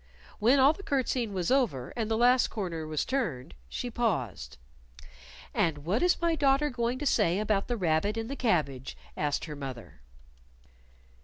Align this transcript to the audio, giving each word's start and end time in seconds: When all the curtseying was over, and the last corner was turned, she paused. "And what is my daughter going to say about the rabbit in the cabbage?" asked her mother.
When 0.39 0.57
all 0.57 0.73
the 0.73 0.81
curtseying 0.81 1.31
was 1.31 1.51
over, 1.51 1.93
and 1.95 2.09
the 2.09 2.17
last 2.17 2.47
corner 2.47 2.87
was 2.87 3.05
turned, 3.05 3.53
she 3.69 3.91
paused. 3.91 4.57
"And 5.53 5.85
what 5.85 6.01
is 6.01 6.19
my 6.19 6.33
daughter 6.33 6.71
going 6.71 6.97
to 6.97 7.05
say 7.05 7.37
about 7.37 7.67
the 7.67 7.77
rabbit 7.77 8.17
in 8.17 8.25
the 8.27 8.35
cabbage?" 8.35 8.97
asked 9.15 9.45
her 9.45 9.55
mother. 9.55 10.01